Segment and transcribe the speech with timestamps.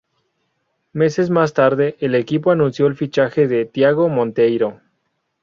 [0.93, 4.81] Meses más tarde, el equipo anunció el fichaje de Tiago Monteiro.